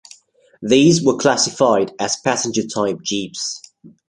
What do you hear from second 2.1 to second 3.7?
"passenger-type" jeeps.